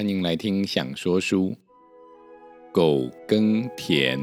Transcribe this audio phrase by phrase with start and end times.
[0.00, 1.50] 欢迎来听《想说书》。
[2.72, 4.18] 狗耕田，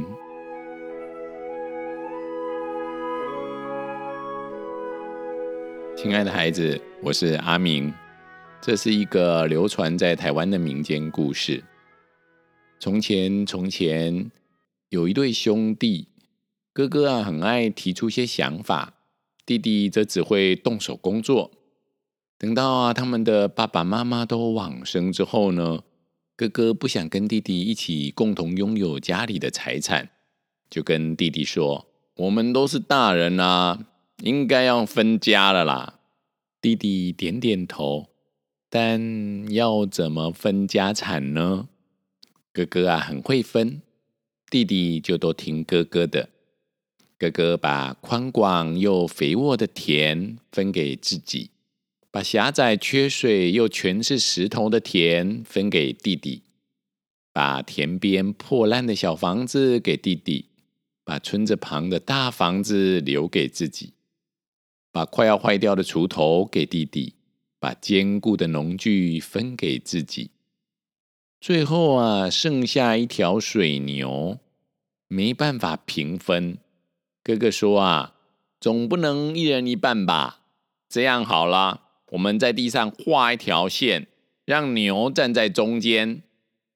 [5.95, 7.93] 亲爱的孩子，我是阿明。
[8.59, 11.63] 这是一个流传在台湾的民间故事。
[12.79, 14.31] 从前，从前
[14.89, 16.07] 有一对兄弟，
[16.73, 18.95] 哥哥啊很爱提出些想法，
[19.45, 21.51] 弟弟则只会动手工作。
[22.37, 25.83] 等到啊他们的爸爸妈妈都往生之后呢，
[26.35, 30.09] 哥哥不想跟弟弟一起共同拥有家里的财产，
[30.69, 33.85] 就跟弟弟说：“我们都是大人啦，
[34.21, 35.99] 应该要分家了啦。”
[36.61, 38.07] 弟弟点点头。
[38.69, 41.69] 但要怎么分家产呢？
[42.51, 43.81] 哥哥啊，很会分，
[44.49, 46.27] 弟弟就都听哥哥的。
[47.17, 51.51] 哥哥把宽广又肥沃的田分给自己，
[52.11, 56.43] 把狭窄缺水又全是石头的田分给弟弟，
[57.31, 60.49] 把田边破烂的小房子给弟弟，
[61.03, 63.93] 把村子旁的大房子留给自己，
[64.91, 67.13] 把快要坏掉的锄头给弟弟。
[67.59, 70.29] 把坚固的农具分给自己，
[71.41, 74.37] 最后啊，剩下一条水牛，
[75.07, 76.59] 没办法平分。
[77.23, 78.13] 哥哥说啊，
[78.61, 80.41] 总不能一人一半吧？
[80.87, 84.07] 这样好了，我们在地上画一条线，
[84.45, 86.21] 让牛站在中间，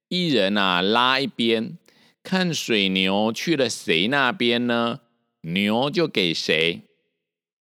[0.09, 1.77] 一人啊拉一边，
[2.23, 5.01] 看水牛去了谁那边呢？
[5.41, 6.81] 牛就给谁。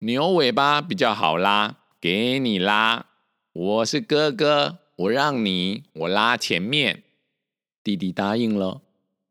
[0.00, 1.78] 牛尾巴比较好拉。
[1.98, 3.06] 给你拉，
[3.52, 7.02] 我是哥哥，我让你我拉前面。
[7.82, 8.82] 弟弟答应了，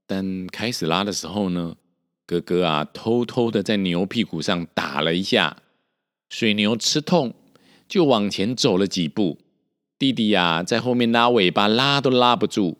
[0.05, 1.77] 但开始拉的时候呢，
[2.25, 5.57] 哥哥啊偷偷的在牛屁股上打了一下，
[6.27, 7.33] 水牛吃痛，
[7.87, 9.39] 就往前走了几步。
[9.97, 12.77] 弟弟呀在后面拉尾巴，拉都拉不住，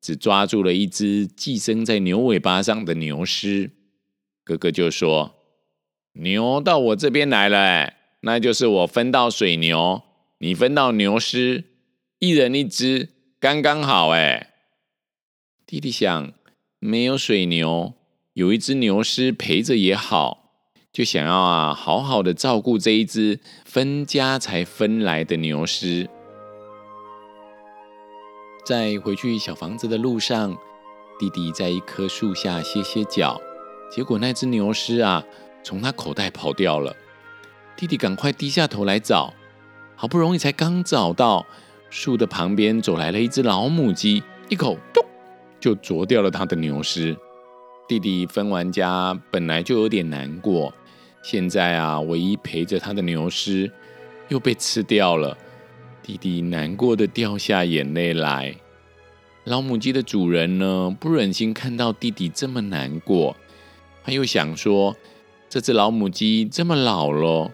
[0.00, 3.70] 只抓住了一只寄生在牛尾巴上的牛尸。
[4.44, 5.34] 哥哥就说
[6.14, 7.94] ：“牛到我这边来了。”。
[8.22, 10.02] 那就是我分到水牛，
[10.38, 11.64] 你分到牛尸，
[12.18, 14.54] 一人一只，刚刚好哎。
[15.64, 16.32] 弟弟想，
[16.80, 17.94] 没有水牛，
[18.32, 20.45] 有一只牛尸陪着也好，
[20.96, 26.08] 就想要啊，好好的照顾这一只分家才分来的牛尸。
[28.64, 30.56] 在回去小房子的路上，
[31.18, 33.38] 弟弟在一棵树下歇歇脚，
[33.90, 35.22] 结果那只牛尸啊，
[35.62, 36.96] 从他口袋跑掉了。
[37.76, 39.34] 弟弟赶快低下头来找，
[39.96, 41.44] 好不容易才刚找到，
[41.90, 45.04] 树的旁边走来了一只老母鸡，一口咚
[45.60, 47.14] 就啄掉了他的牛尸。
[47.86, 50.72] 弟弟分完家本来就有点难过，
[51.28, 53.68] 现在啊，唯一陪着他的牛尸
[54.28, 55.36] 又被吃掉了，
[56.00, 58.54] 弟弟难过的掉下眼泪来。
[59.42, 63.36] 老母鸡的主人呢，不忍心看到弟弟这么难过，
[64.04, 64.94] 他又想说，
[65.48, 67.50] 这只老母鸡这么老了。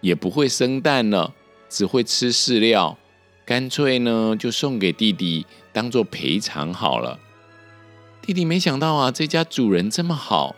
[0.00, 1.32] 也不会生蛋了，
[1.68, 2.98] 只会吃饲料，
[3.44, 7.20] 干脆呢就送给弟弟当做赔偿好了。
[8.20, 10.56] 弟弟没想到啊，这家主人这么好，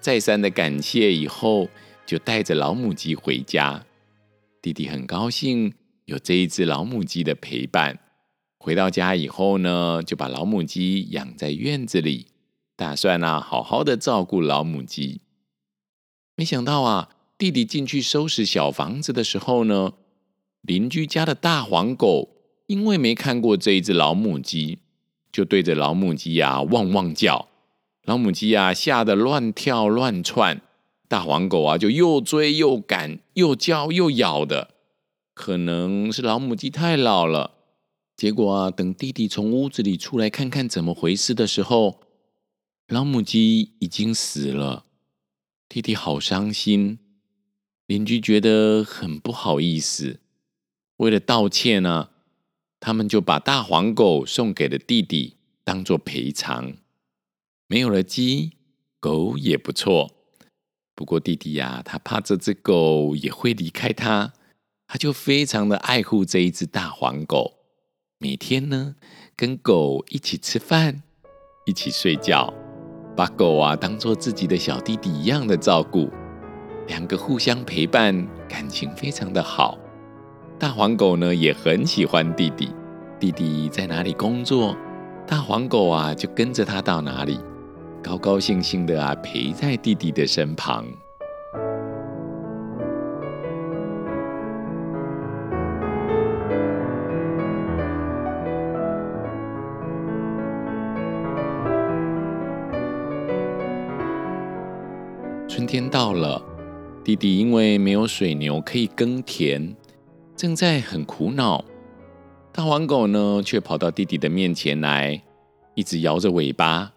[0.00, 1.68] 再三的感谢以后，
[2.06, 3.84] 就带着老母鸡回家。
[4.62, 5.74] 弟弟很高兴
[6.06, 7.98] 有这一只老母鸡的陪伴。
[8.58, 12.28] 回到家以后呢，就把老母鸡养在院子里，
[12.74, 15.20] 打算啊好好的照顾老母鸡。
[16.34, 17.10] 没想到啊。
[17.38, 19.92] 弟弟进去收拾小房子的时候呢，
[20.62, 22.30] 邻居家的大黄狗
[22.66, 24.78] 因为没看过这一只老母鸡，
[25.30, 27.48] 就对着老母鸡呀汪汪叫，
[28.04, 30.62] 老母鸡呀吓得乱跳乱窜，
[31.08, 34.74] 大黄狗啊就又追又赶，又叫又咬的，
[35.34, 37.52] 可能是老母鸡太老了。
[38.16, 42.00] 结果啊，等弟弟从屋子里出来看看怎么回事的时候，
[42.88, 44.86] 老母鸡已经死了，
[45.68, 46.98] 弟弟好伤心。
[47.86, 50.18] 邻居觉得很不好意思，
[50.96, 52.08] 为了道歉呢，
[52.80, 56.72] 他们就把大黄狗送给了弟弟，当做赔偿。
[57.68, 58.54] 没有了鸡，
[58.98, 60.15] 狗也不错。
[60.96, 64.32] 不过弟弟呀，他怕这只狗也会离开他，
[64.88, 67.52] 他就非常的爱护这一只大黄狗。
[68.18, 68.96] 每天呢，
[69.36, 71.02] 跟狗一起吃饭，
[71.66, 72.52] 一起睡觉，
[73.14, 76.10] 把狗啊当做自己的小弟弟一样的照顾。
[76.86, 79.76] 两个互相陪伴，感情非常的好。
[80.58, 82.70] 大黄狗呢也很喜欢弟弟，
[83.20, 84.74] 弟弟在哪里工作，
[85.26, 87.38] 大黄狗啊就跟着他到哪里，
[88.06, 90.86] 高高兴兴的啊陪在弟弟的身旁。
[105.48, 106.40] 春天到了
[107.02, 109.74] 弟弟因为没有水牛可以耕田
[110.36, 111.64] 正在很苦恼
[112.52, 115.20] 大黄狗呢却跑到弟弟的面前来
[115.74, 116.92] 一直摇着尾巴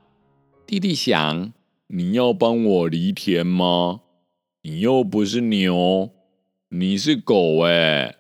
[0.70, 1.52] 弟弟想：
[1.88, 4.02] 你要帮我犁田吗？
[4.62, 6.12] 你又不是牛，
[6.70, 8.18] 你是狗哎。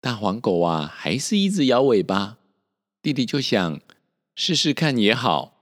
[0.00, 2.38] 大黄狗啊，还是一直摇尾巴。
[3.02, 3.80] 弟弟就想
[4.34, 5.58] 试试看也好，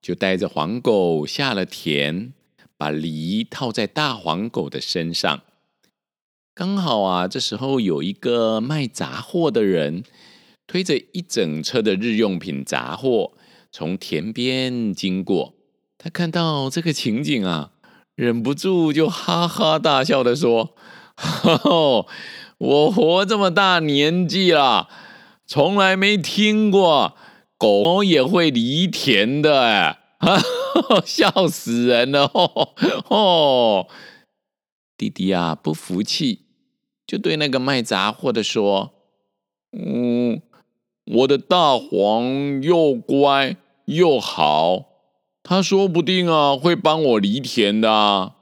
[0.00, 2.32] 就带着黄狗下了田，
[2.78, 5.42] 把犁套在大黄狗的身上。
[6.54, 10.04] 刚好啊，这时候有一个卖杂货的人，
[10.66, 13.34] 推着一整车的日用品杂货
[13.72, 15.54] 从田边经过。
[15.98, 17.72] 他看到这个情景啊，
[18.14, 20.76] 忍不住就哈哈大笑的说：
[22.58, 24.88] “我活这么大年纪了，
[25.46, 27.16] 从来没听过
[27.56, 30.40] 狗也会犁田的，哎，
[31.06, 32.30] 笑死人了！”
[33.08, 33.88] 哦。
[34.96, 36.46] 弟弟啊，不服气，
[37.04, 38.92] 就对那个卖杂货的说
[39.72, 40.40] ：“嗯，
[41.04, 43.56] 我的大黄又乖
[43.86, 44.86] 又好，
[45.42, 48.34] 他说不定啊会帮我犁田的。”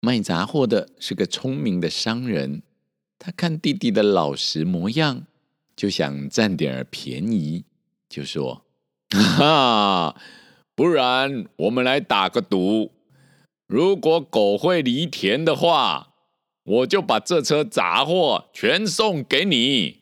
[0.00, 2.62] 卖杂货的是个聪明的商人，
[3.18, 5.26] 他看弟弟的老实模样，
[5.74, 7.64] 就想占点便宜，
[8.08, 8.62] 就说
[9.10, 10.14] ：“哈，
[10.76, 12.92] 不然我们来打个赌。”
[13.66, 16.14] 如果狗会犁田的话，
[16.64, 19.98] 我就把这车杂货全送给你；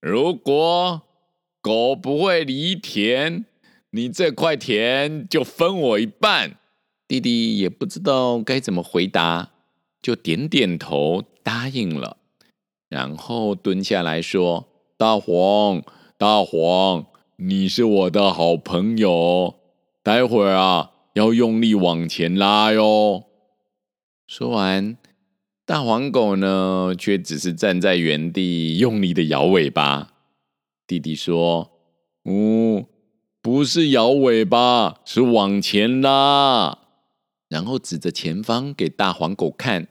[0.00, 1.02] 如果
[1.66, 3.44] 狗不会犁田，
[3.90, 6.60] 你这块田就分我一半。
[7.08, 9.50] 弟弟也不知道该怎么回答，
[10.00, 12.18] 就点点头答应了，
[12.88, 15.82] 然后蹲下来说：“大黄，
[16.16, 19.56] 大黄，你是我的好朋友，
[20.04, 23.24] 待会儿啊。”要用力往前拉哟！
[24.28, 24.96] 说完，
[25.64, 30.12] 大黄狗呢，却只是站在原地，用力的摇尾巴。
[30.86, 31.72] 弟弟说
[32.24, 32.86] ：“嗯，
[33.42, 36.78] 不是摇尾巴，是往前拉。”
[37.48, 39.88] 然后指着前方给大黄狗看，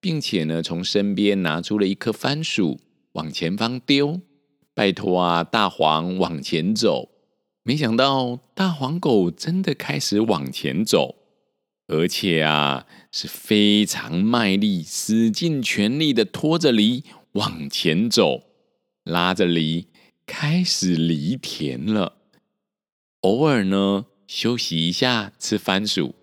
[0.00, 2.78] 并且呢，从身边拿出了一颗番薯，
[3.12, 4.20] 往前方丢。
[4.74, 7.10] 拜托啊，大黄往前走。
[7.62, 11.14] 没想到大黄狗真的开始往前走，
[11.86, 18.42] 而且啊是非常卖力、使尽全力的拖着犁往前走，
[19.04, 19.86] 拉着犁
[20.26, 22.14] 开始犁田了。
[23.22, 26.14] 偶尔呢休息一下吃番薯，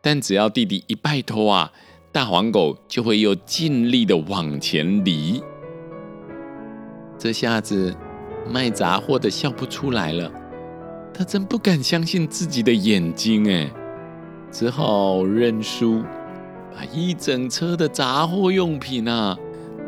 [0.00, 1.72] 但只要弟弟一拜托啊，
[2.10, 5.42] 大黄狗就会又尽力的往前犁。
[7.18, 7.94] 这下子
[8.50, 10.30] 卖杂货的笑不出来了。
[11.14, 13.70] 他真不敢相信自己的眼睛，哎，
[14.50, 16.02] 只好认输，
[16.74, 19.38] 把一整车的杂货用品啊，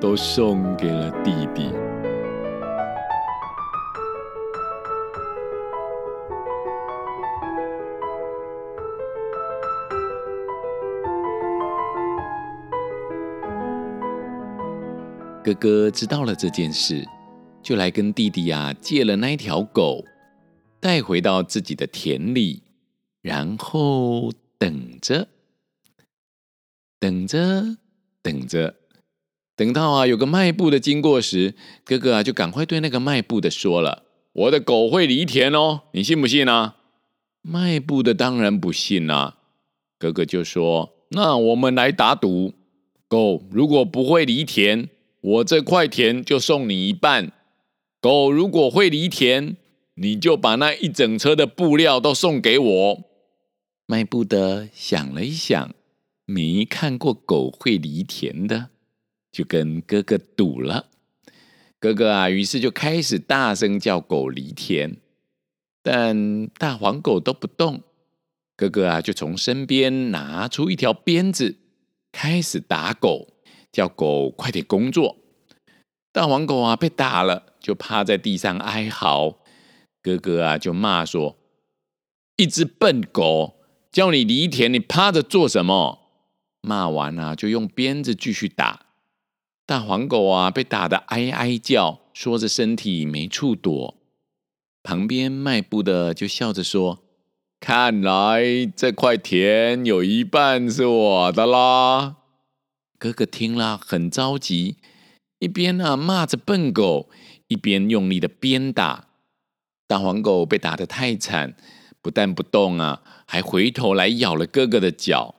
[0.00, 1.70] 都送给了弟弟。
[15.44, 17.06] 哥哥知道了这件事，
[17.62, 20.02] 就来跟弟弟呀借了那条狗。
[20.80, 22.62] 带回到自己的田里，
[23.22, 25.28] 然后等着，
[26.98, 27.76] 等着，
[28.22, 28.74] 等着，
[29.56, 36.74] 等到啊有个迈步的经过时，哥哥啊就赶快对那个迈步的说了：“我的狗会犁田哦，你信不信呢？”
[37.40, 39.38] 迈步的当然不信啦。
[39.98, 42.52] 哥哥就说：“那我们来打赌，
[43.08, 44.90] 狗如果不会犁田，
[45.24, 47.30] 我这块田就送你一半；
[48.00, 49.56] 狗如果会犁田。”
[49.96, 53.04] 你就把那一整车的布料都送给我。
[53.86, 55.72] 卖布的想了一想，
[56.24, 58.70] 没看过狗会犁田的，
[59.30, 60.88] 就跟哥哥赌了。
[61.78, 64.96] 哥哥啊，于是就开始大声叫狗犁田，
[65.80, 67.84] 但大黄狗都不动。
[68.56, 71.54] 哥哥啊，就从身边拿出一条鞭子，
[72.10, 73.33] 开始打狗，
[73.74, 75.16] 叫狗快点工作。
[76.12, 79.40] 大黄狗啊，被打了，就趴在地上哀嚎。
[80.00, 81.36] 哥哥啊，就骂说
[82.38, 83.56] ：“一只笨狗，
[83.90, 85.98] 叫你犁田，你趴着做什么？”
[86.62, 88.86] 骂完啊，就用鞭子继续打。
[89.66, 93.96] 大黄狗啊，被打得哀哀叫，说着身体没处躲。
[94.84, 97.02] 旁边卖布的就笑着说
[97.58, 98.44] ：“看来
[98.76, 102.18] 这块田有一半是我的啦。”
[103.04, 104.78] 哥哥听了很着急，
[105.38, 107.10] 一边啊骂着笨狗，
[107.48, 109.08] 一边用力的鞭打。
[109.86, 111.54] 大黄狗被打得太惨，
[112.00, 115.34] 不但不动啊，还回头来咬了哥哥的脚。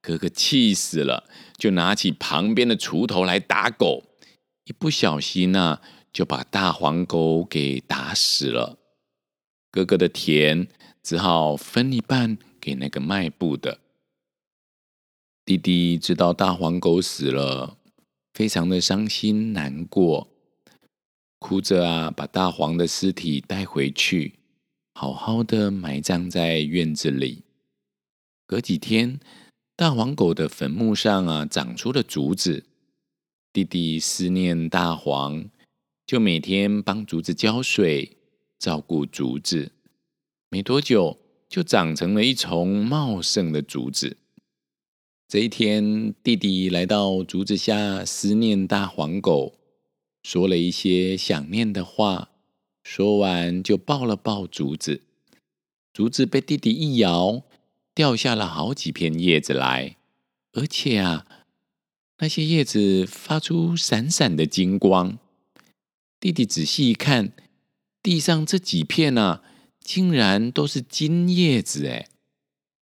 [0.00, 1.24] 哥哥气死了，
[1.56, 4.04] 就拿起旁边的锄头来打狗，
[4.66, 5.80] 一不小心呢，
[6.12, 8.78] 就把大黄狗给打死了。
[9.72, 10.68] 哥哥的田
[11.02, 13.80] 只好分一半给那个卖布的。
[15.48, 17.78] 弟弟知道大黄狗死了，
[18.34, 20.28] 非常的伤心难过，
[21.38, 24.34] 哭着啊，把大黄的尸体带回去，
[24.92, 27.44] 好好的埋葬在院子里。
[28.46, 29.18] 隔几天。
[29.74, 32.66] 大黄狗的坟墓上啊，长出了竹子。
[33.50, 35.48] 弟弟思念大黄，
[36.06, 38.18] 就每天帮竹子浇水，
[38.58, 39.72] 照顾竹子。
[40.50, 44.18] 没多久，就长成了一丛茂盛的竹子。
[45.28, 49.58] 这一天，弟弟来到竹子下思念大黄狗，
[50.22, 52.30] 说了一些想念的话。
[52.82, 55.02] 说完，就抱了抱竹子。
[55.92, 57.42] 竹子被弟弟一摇。
[57.94, 59.96] 掉下了好几片叶子来，
[60.52, 61.26] 而且啊，
[62.18, 65.18] 那些叶子发出闪闪的金光。
[66.20, 67.32] 弟弟仔细一看，
[68.00, 69.42] 地上这几片啊，
[69.80, 72.08] 竟然都是金叶子哎！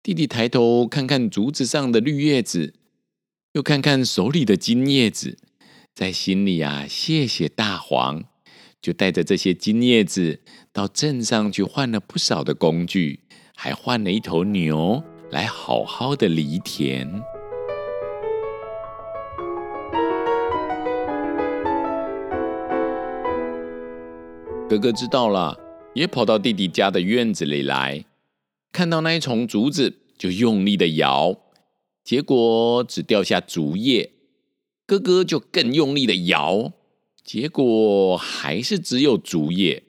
[0.08, 2.72] 弟弟抬头看看竹子上的绿叶子，
[3.52, 5.36] 又看看手里的金叶子，
[5.94, 8.24] 在心里啊，谢谢大黄，
[8.80, 10.40] 就带着这些金叶子
[10.72, 13.20] 到镇上去换了不少的工具。
[13.54, 17.06] 还换了一头牛来好好的犁田。
[24.70, 25.54] 哥哥知道了，
[25.92, 28.02] 也跑到弟弟家的院子里来，
[28.78, 31.37] 看到那一丛竹子，就用力的摇，
[32.04, 34.12] 结果只掉下竹叶。
[34.87, 36.70] 哥哥就更用力的摇，
[37.25, 39.82] 结果还是只有竹叶。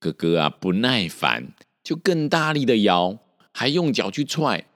[0.00, 1.52] 哥哥啊，不耐烦。
[1.84, 3.18] 就更大力的摇，
[3.52, 4.66] 还用脚去踹，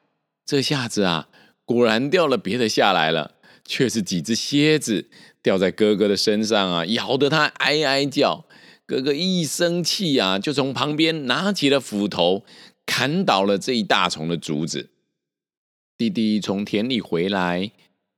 [0.44, 1.30] 这下子啊，
[1.64, 5.08] 果然掉了别的下来了，却是几只蝎子
[5.42, 8.44] 掉在哥哥的身上啊，咬得他哀哀叫。
[8.84, 12.44] 哥哥一生气啊，就从旁边拿起了斧头，
[12.86, 14.88] 砍倒了这一大丛的竹子。
[15.98, 17.72] 弟弟从田里回来，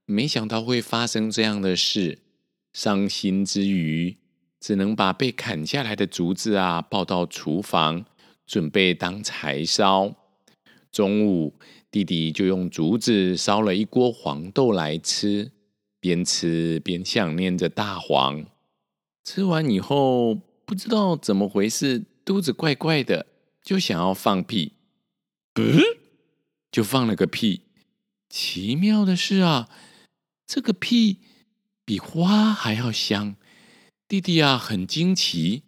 [0.04, 2.20] 没想到会发生这样的事，
[2.72, 4.16] 伤心之余，
[4.60, 8.04] 只能把被砍下来的竹子啊抱到厨房。
[8.46, 10.14] 准备当柴烧。
[10.90, 11.58] 中午，
[11.90, 15.52] 弟弟就用竹子烧了一锅黄豆来吃，
[16.00, 18.46] 边吃边想念着大黄。
[19.22, 20.34] 吃完以后，
[20.64, 23.26] 不知道怎么回事，肚子怪怪的，
[23.68, 24.76] 就想要放屁。
[25.56, 25.78] 嗯，
[26.72, 27.64] 就放了个屁。
[28.30, 29.68] 奇妙的是啊，
[30.46, 31.18] 这个屁
[31.84, 33.37] 比花还要香。
[34.08, 35.64] 弟弟啊，很惊奇，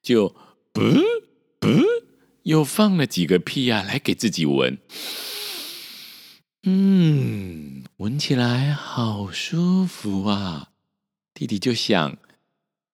[0.00, 0.34] 就
[0.80, 1.02] 嗯
[1.60, 1.84] 嗯。
[2.44, 4.78] 又放了几个屁呀，来给自己闻。
[6.62, 10.70] 嗯，闻起来好舒服啊！
[11.34, 12.16] 弟弟就想，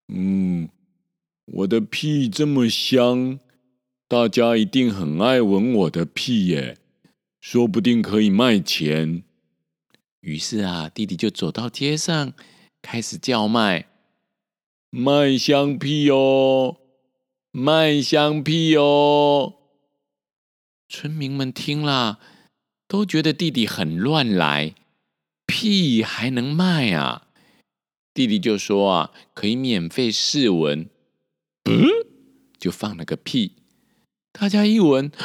[0.08, 0.68] 嗯，
[1.44, 3.38] 我的屁这么香，
[4.06, 6.78] 大家一定很爱闻我的屁耶，
[7.40, 9.23] 说不定可以卖钱。
[10.20, 12.32] 于是啊，弟弟就走到街上，
[12.82, 13.88] 开始叫卖，
[14.90, 16.78] 卖香屁哦。
[17.56, 19.54] 卖香屁哦！
[20.88, 22.18] 村民们听了，
[22.88, 24.75] 都觉得弟弟很乱来，
[25.46, 27.28] 屁还能卖啊？
[28.12, 30.90] 弟弟就说啊，可以免费试闻，
[31.70, 31.87] 嗯，
[32.58, 33.52] 就放了个屁。
[34.36, 35.12] 大家一闻，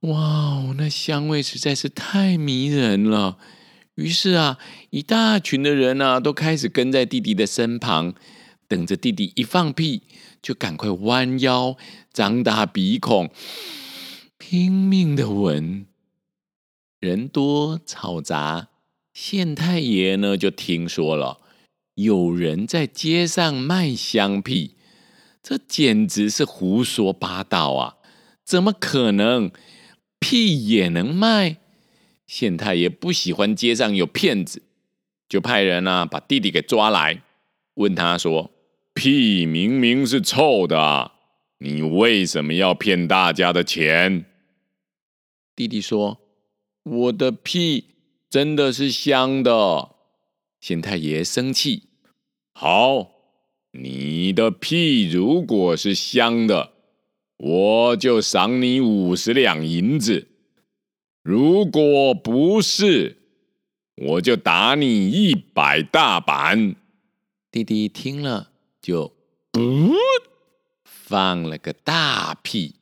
[0.00, 3.38] 哇哦，那香味实在是太迷人了。
[3.94, 4.58] 于是啊，
[4.90, 8.14] 一大群的人啊，都开始跟在弟弟的身旁。
[8.68, 10.02] 等着弟弟一放屁，
[10.42, 11.78] 就赶快弯腰，
[12.12, 13.30] 张大鼻孔，
[14.36, 15.86] 拼命的闻。
[17.00, 18.68] 人多吵杂，
[19.14, 21.38] 县太爷呢就听说了，
[21.94, 24.76] 有人在街上卖香屁，
[25.42, 27.96] 这简直是胡说八道啊！
[28.44, 29.50] 怎么可能
[30.18, 31.56] 屁也能卖？
[32.26, 34.62] 县太爷不喜欢街上有骗子，
[35.28, 37.22] 就派人啊把弟弟给抓来，
[37.74, 38.50] 问他说。
[38.92, 41.12] 屁明明是臭的，
[41.58, 44.26] 你为什么要骗大家的钱？
[45.56, 46.20] 弟弟说
[46.82, 47.94] ：“我的屁
[48.28, 49.94] 真的是香的。”
[50.60, 51.84] 县太爷生气
[52.52, 53.19] ：“好，
[53.72, 56.72] 你的屁如果是香的，
[57.36, 60.26] 我就赏你五十两银子；
[61.22, 63.18] 如果不是，
[63.96, 66.76] 我就打你一百大板。”
[67.50, 68.48] 弟弟听了。
[68.82, 69.12] 就
[69.52, 69.92] 不
[70.84, 72.76] 放了个大屁，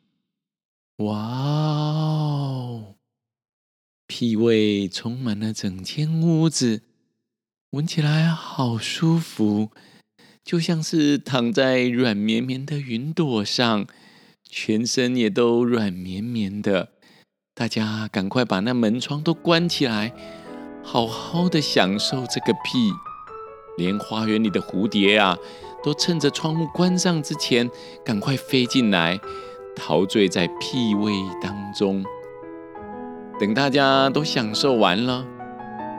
[0.98, 2.94] 哇哦！
[4.06, 6.82] 屁味充满了整间屋子，
[7.70, 9.72] 闻起来好舒服，
[10.48, 13.86] 就像是躺在软绵绵的云朵上，
[14.48, 16.88] 全身也都软绵绵的。
[17.54, 20.14] 大家赶快把那门窗都关起来，
[20.82, 22.90] 好好的享受这个屁。
[23.76, 25.36] 连花园里的蝴蝶啊，
[25.84, 27.70] 都趁着窗户关上之前，
[28.02, 29.20] 赶快飞进来，
[29.76, 31.12] 陶醉在屁味
[31.42, 32.02] 当中。
[33.38, 35.26] 等大家都享受完了，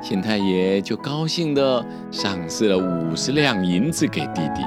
[0.01, 4.63] 县太爷就高兴的赏赐了五十两银子给弟弟。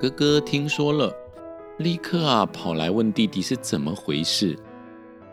[0.00, 1.14] 哥哥听说了，
[1.78, 4.58] 立刻啊跑来问弟弟是怎么回事。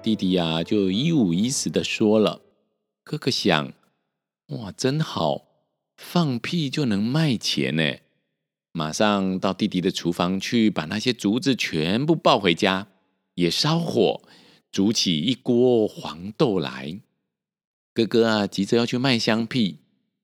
[0.03, 2.41] 弟弟呀就一五一十的说了。
[3.05, 3.71] 哥哥想，
[4.49, 5.43] 哇，真好。
[5.95, 7.83] 放屁就能卖钱呢！
[8.77, 12.85] 马上到弟弟的厨房去，把那些竹子全部抱回家，
[13.33, 14.21] 也烧火
[14.71, 16.99] 煮起一锅黄豆来。
[17.91, 19.77] 哥哥啊，急着要去卖香屁，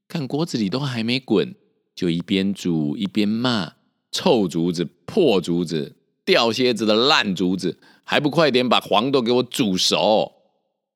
[0.08, 1.56] 看锅子里都还没滚，
[1.96, 3.74] 就一边煮一边骂
[4.14, 10.32] ：“臭竹子、破竹子、掉蝎子的烂竹子，还不快点把黄豆给我煮熟！”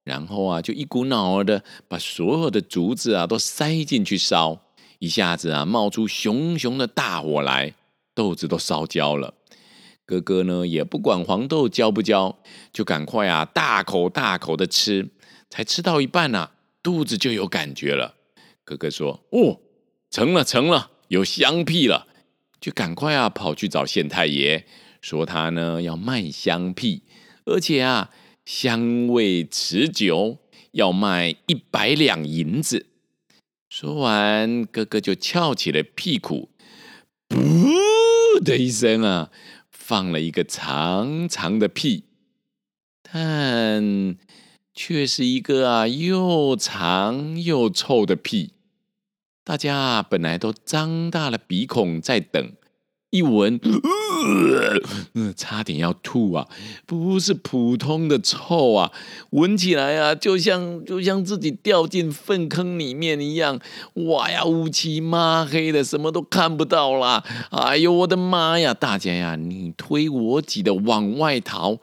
[0.06, 4.62] 然后啊，就一股脑儿的把所有的竹子啊都塞进去烧。
[5.00, 7.74] 一下子啊，冒出熊熊的大火来，
[8.14, 9.34] 豆子都烧焦了。
[10.06, 12.38] 哥哥呢，也不管黄豆焦不焦，
[12.72, 15.10] 就赶快啊，大口大口的吃。
[15.50, 16.52] 才吃到一半啊，
[16.84, 18.16] 肚子就有感觉了。
[18.66, 19.62] 哥哥说：“哦，
[20.10, 22.08] 成了，成了，有香屁了。”
[22.60, 24.66] 就赶快啊，跑去找县太爷，
[25.00, 27.04] 说他呢要卖香屁，
[27.46, 28.10] 而且啊，
[28.44, 30.40] 香味持久，
[30.72, 32.87] 要卖一百两银子。
[33.80, 36.50] 说完，哥哥就翘起了屁股，
[37.30, 39.30] 噗的一声啊，
[39.70, 42.06] 放了一个长长的屁，
[43.04, 44.18] 但
[44.74, 48.54] 却是一个啊又长又臭的屁。
[49.44, 52.54] 大家本来都张大了鼻孔在等。
[53.10, 53.58] 一闻，
[55.14, 56.46] 呃，差点要吐啊！
[56.86, 58.92] 不是普通的臭啊，
[59.30, 63.60] 闻起来啊，就像就像自己掉进粪坑里面一样。
[63.94, 67.24] 哇呀，乌漆抹黑的，什么都看不到啦！
[67.52, 68.74] 哎呦，我的妈呀！
[68.74, 71.78] 大家呀，你推我挤的往外逃，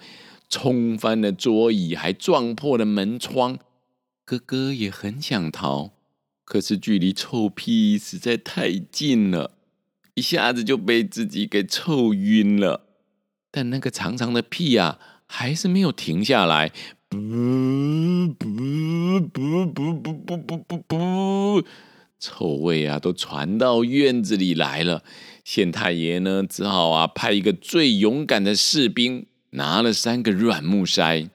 [0.51, 3.59] 冲翻了桌椅，还撞破了门窗。
[4.27, 5.93] 哥哥也很想逃，
[6.45, 9.53] 可是距离臭屁实在太近了。
[10.15, 12.87] 一下子就被自己给臭晕了，
[13.51, 16.71] 但那个长长的屁啊，还是没有停下来，
[17.09, 17.19] 不
[18.39, 21.65] 不不不不不不不不，
[22.21, 25.03] 臭味啊都传到院子里来了。
[25.43, 31.29] 县太爷呢，只好啊派一个最勇敢的士兵，拿了三个软木塞，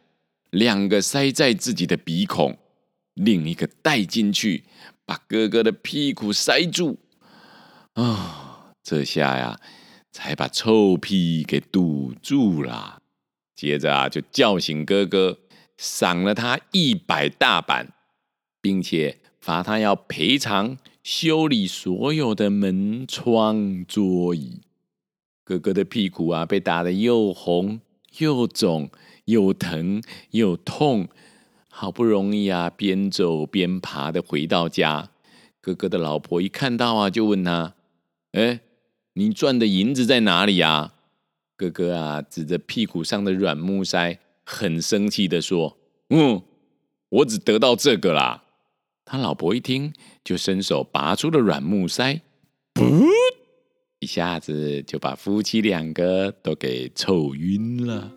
[0.52, 2.58] 两个塞在自己的鼻孔，
[3.14, 4.64] 另一个带进去，
[5.06, 6.98] 把哥哥的屁股塞住，
[7.96, 8.46] 啊。
[8.90, 9.60] 这下呀，
[10.12, 13.04] 才把臭屁给堵住了。
[13.56, 15.38] 接着啊，就叫醒哥哥，
[15.78, 17.94] 赏了他一百大板，
[18.60, 24.62] 并且罚他要赔偿修理所有的门窗桌椅。
[25.44, 27.80] 哥哥的屁股啊，被打得又红
[28.18, 28.90] 又肿
[29.26, 31.08] 又疼又痛，
[31.70, 35.12] 好不容易啊，边走边爬的回到家。
[35.62, 37.76] 哥哥的老婆一看到啊，就问他
[38.34, 38.62] ：“哎。”
[39.20, 40.94] 你赚的银子在哪里啊？
[41.58, 45.78] 哥哥啊，指着屁股上的软木塞，很生气的说
[46.08, 46.42] ：“嗯，
[47.10, 48.46] 我只得到这个啦。”
[49.04, 49.92] 他老婆一听，
[50.24, 52.22] 就伸手拔出了软木塞，
[52.74, 53.10] 噗，
[54.00, 58.14] 一下子就把夫妻两个都给臭晕了。